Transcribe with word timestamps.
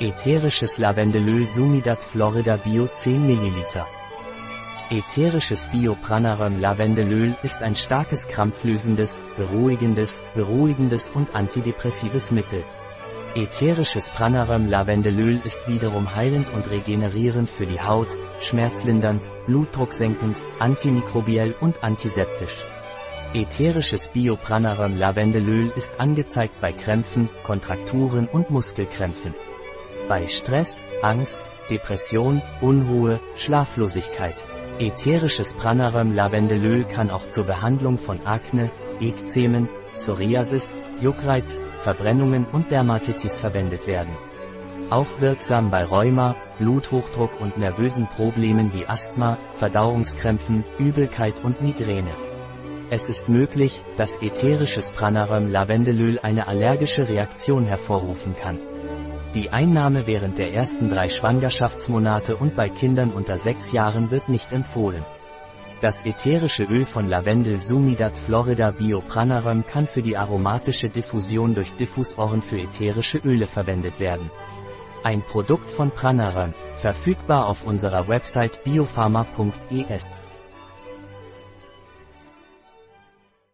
Ätherisches 0.00 0.76
Lavendelöl 0.78 1.46
Sumidat 1.46 2.00
Florida 2.00 2.56
Bio 2.56 2.88
10 2.88 3.28
ml. 3.28 3.86
Ätherisches 4.90 5.68
Bio-Pranaröm 5.70 6.60
Lavendelöl 6.60 7.36
ist 7.44 7.62
ein 7.62 7.76
starkes 7.76 8.26
krampflösendes, 8.26 9.22
beruhigendes, 9.36 10.20
beruhigendes 10.34 11.10
und 11.10 11.36
antidepressives 11.36 12.32
Mittel. 12.32 12.64
Ätherisches 13.36 14.08
Pranaröm 14.08 14.68
Lavendelöl 14.68 15.40
ist 15.44 15.60
wiederum 15.68 16.12
heilend 16.12 16.52
und 16.52 16.68
regenerierend 16.70 17.48
für 17.48 17.66
die 17.66 17.80
Haut, 17.80 18.08
schmerzlindernd, 18.40 19.30
blutdrucksenkend, 19.46 20.42
antimikrobiell 20.58 21.54
und 21.60 21.84
antiseptisch. 21.84 22.64
Ätherisches 23.32 24.08
Bio-Pranaröm 24.08 24.98
Lavendelöl 24.98 25.70
ist 25.76 26.00
angezeigt 26.00 26.60
bei 26.60 26.72
Krämpfen, 26.72 27.28
Kontrakturen 27.44 28.26
und 28.26 28.50
Muskelkrämpfen. 28.50 29.34
Bei 30.08 30.26
Stress, 30.26 30.82
Angst, 31.00 31.40
Depression, 31.70 32.42
Unruhe, 32.60 33.20
Schlaflosigkeit. 33.36 34.34
Ätherisches 34.78 35.54
Pranaröm 35.54 36.14
Lavendelöl 36.14 36.84
kann 36.84 37.10
auch 37.10 37.26
zur 37.28 37.44
Behandlung 37.44 37.96
von 37.96 38.20
Akne, 38.26 38.70
Ekzemen, 39.00 39.68
Psoriasis, 39.96 40.74
Juckreiz, 41.00 41.58
Verbrennungen 41.82 42.44
und 42.52 42.70
Dermatitis 42.70 43.38
verwendet 43.38 43.86
werden. 43.86 44.12
Auch 44.90 45.06
wirksam 45.20 45.70
bei 45.70 45.84
Rheuma, 45.84 46.36
Bluthochdruck 46.58 47.40
und 47.40 47.56
nervösen 47.56 48.06
Problemen 48.06 48.74
wie 48.74 48.86
Asthma, 48.86 49.38
Verdauungskrämpfen, 49.54 50.64
Übelkeit 50.78 51.42
und 51.42 51.62
Migräne. 51.62 52.10
Es 52.90 53.08
ist 53.08 53.30
möglich, 53.30 53.80
dass 53.96 54.20
ätherisches 54.20 54.92
Pranaröm 54.92 55.50
Lavendelöl 55.50 56.18
eine 56.18 56.46
allergische 56.46 57.08
Reaktion 57.08 57.64
hervorrufen 57.64 58.36
kann. 58.36 58.60
Die 59.34 59.50
Einnahme 59.50 60.06
während 60.06 60.38
der 60.38 60.54
ersten 60.54 60.88
drei 60.88 61.08
Schwangerschaftsmonate 61.08 62.36
und 62.36 62.54
bei 62.54 62.68
Kindern 62.68 63.10
unter 63.10 63.36
sechs 63.36 63.72
Jahren 63.72 64.12
wird 64.12 64.28
nicht 64.28 64.52
empfohlen. 64.52 65.04
Das 65.80 66.06
ätherische 66.06 66.62
Öl 66.62 66.84
von 66.84 67.08
Lavendel 67.08 67.58
Sumidat 67.58 68.16
Florida 68.16 68.70
Bio 68.70 69.00
Pranaröm 69.00 69.66
kann 69.66 69.86
für 69.86 70.02
die 70.02 70.16
aromatische 70.16 70.88
Diffusion 70.88 71.52
durch 71.52 71.72
Diffusoren 71.74 72.42
für 72.42 72.58
ätherische 72.58 73.18
Öle 73.18 73.48
verwendet 73.48 73.98
werden. 73.98 74.30
Ein 75.02 75.20
Produkt 75.20 75.68
von 75.68 75.90
Pranaröm, 75.90 76.54
verfügbar 76.76 77.48
auf 77.48 77.66
unserer 77.66 78.06
Website 78.06 78.62
biopharma.es. 78.62 80.20